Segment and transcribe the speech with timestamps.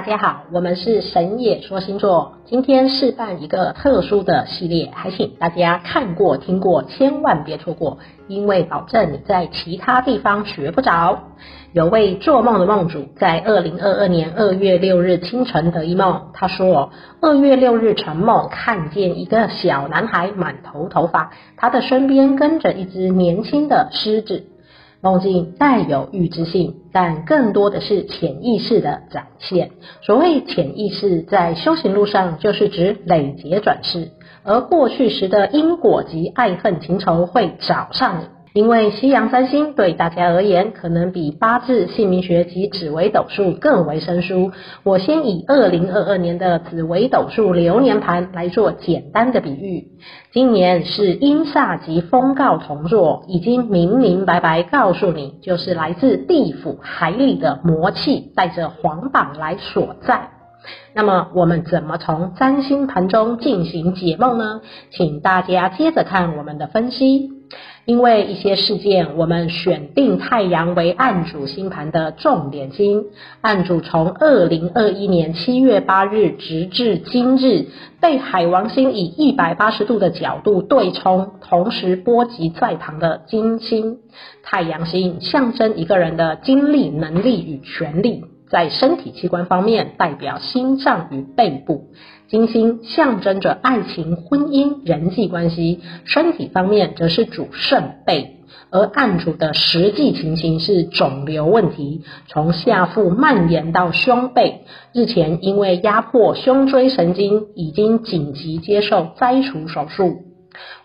[0.00, 11.24] 大家好，我们是神野说星座，今天示范一个特殊的系列，还请大家看过听过，千万别错过，因为保证你在其他地方学不着。
[11.74, 24.46] 有位做梦的梦主在二零二二年二月六日清晨得一梦，他说二月六日晨梦看见一个小男孩满头头发，他的身边跟着一只年轻的狮子。
[25.02, 29.70] 梦境带有预知性，但更多的是潜意识的展现。
[30.02, 34.10] 所谓潜意识，在修行路上就是指累劫转世，
[34.42, 38.39] 而过去时的因果及爱恨情仇会找上你。
[38.52, 44.50] 因为西洋占星对大家而言，可能比八字、姓名学及紫微斗数更为生疏。
[44.82, 49.88] 我先以二零二二年的紫微斗数流年盘来做简单的比喻。
[50.32, 60.30] 今年是阴煞及风告同坐，已经明明白白告诉你，就是来自地府海里的魔气带着皇榜来所在。
[60.92, 64.60] 那么我们怎么从占星盘中进行解梦呢？
[64.90, 67.39] 请大家接着看我们的分析。
[67.84, 73.06] 因为一些事件，我们选定太阳为案主星盘的重点星。
[73.40, 77.66] 案主从二零二一年七月八日直至今日，
[78.00, 83.98] 被海王星以一百八十度的角度对冲，同时波及在旁的金星。
[84.44, 88.24] 太阳星象征一个人的精力、能力与权力。
[88.50, 91.86] 在身体器官方面，代表心脏与背部；
[92.28, 98.36] 金星象征着爱情、婚姻、人际关系；身体方面则是主肾背。
[98.72, 104.62] 而案主的实际情形是肿瘤问题，从下腹蔓延到胸背。
[104.92, 110.29] 日前因为压迫胸椎神经，已经紧急接受摘除手术。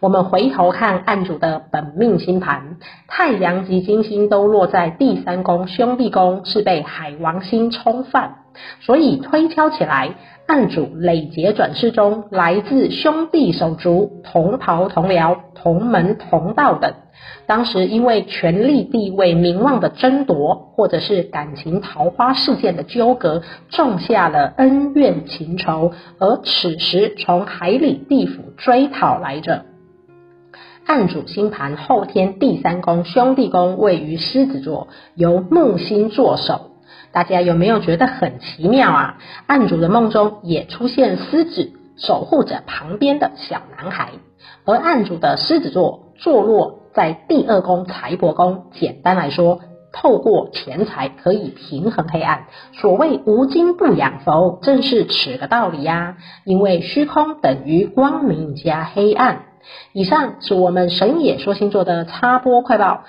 [0.00, 2.76] 我们回头看案主的本命星盘，
[3.08, 8.43] 太阳及金星都落在第三宫兄弟宫，是被海王星冲犯，
[8.80, 10.14] 所以推敲起来，
[10.46, 16.92] 案主累劫转世中来自兄弟手足、同袍同僚、同门同道等，
[17.46, 29.64] 当时因为权力地位名望的争夺，或者是感情桃花事件的纠葛，种下了恩怨情仇，而此时从海里地府追讨来着。
[30.86, 36.73] 案主星盘后天第三宫兄弟宫位于狮子座，由木星坐守。
[37.14, 39.18] 大家有没有觉得很奇妙啊？
[39.46, 44.10] 案主的梦中也出现狮子守护着旁边的小男孩，
[44.66, 48.64] 而案主的狮子座坐落在第二宫财帛宫。
[48.72, 49.60] 简单来说，
[49.92, 52.46] 透过钱财可以平衡黑暗。
[52.72, 56.16] 所谓无金不养佛，正是此个道理呀、啊。
[56.44, 59.42] 因为虚空等于光明加黑暗。
[59.92, 63.04] 以上是我们神野说星座的插播快报。